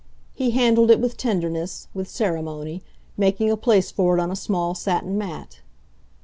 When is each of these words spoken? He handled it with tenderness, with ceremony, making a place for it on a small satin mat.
He 0.33 0.49
handled 0.49 0.89
it 0.89 0.99
with 0.99 1.15
tenderness, 1.15 1.87
with 1.93 2.09
ceremony, 2.09 2.81
making 3.17 3.51
a 3.51 3.55
place 3.55 3.91
for 3.91 4.17
it 4.17 4.19
on 4.19 4.31
a 4.31 4.35
small 4.35 4.73
satin 4.73 5.15
mat. 5.15 5.59